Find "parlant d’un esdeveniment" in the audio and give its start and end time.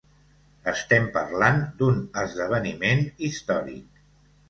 1.19-3.07